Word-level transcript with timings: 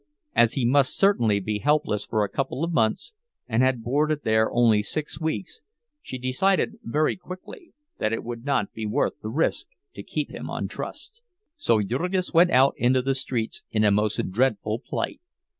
As 0.35 0.53
he 0.53 0.65
must 0.65 0.97
certainly 0.97 1.39
be 1.39 1.59
helpless 1.59 2.07
for 2.07 2.23
a 2.23 2.27
couple 2.29 2.63
of 2.63 2.73
months, 2.73 3.13
and 3.47 3.61
had 3.61 3.83
boarded 3.83 4.23
there 4.23 4.51
only 4.51 4.81
six 4.81 5.21
weeks, 5.21 5.61
she 6.01 6.17
decided 6.17 6.79
very 6.81 7.15
quickly 7.15 7.73
that 7.99 8.11
it 8.11 8.23
would 8.23 8.43
not 8.43 8.73
be 8.73 8.87
worth 8.87 9.13
the 9.21 9.29
risk 9.29 9.67
to 9.93 10.01
keep 10.01 10.31
him 10.31 10.49
on 10.49 10.67
trust. 10.67 11.21
So 11.55 11.83
Jurgis 11.83 12.33
went 12.33 12.49
out 12.49 12.73
into 12.77 13.03
the 13.03 13.13
streets, 13.13 13.61
in 13.69 13.83
a 13.83 13.91
most 13.91 14.17
dreadful 14.31 14.79
plight. 14.79 15.21